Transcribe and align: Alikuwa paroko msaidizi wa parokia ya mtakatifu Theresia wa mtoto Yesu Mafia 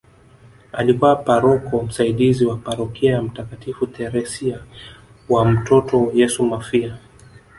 Alikuwa 0.73 1.15
paroko 1.15 1.81
msaidizi 1.83 2.45
wa 2.45 2.55
parokia 2.57 3.11
ya 3.13 3.21
mtakatifu 3.21 3.87
Theresia 3.87 4.59
wa 5.29 5.45
mtoto 5.45 6.11
Yesu 6.13 6.45
Mafia 6.45 6.97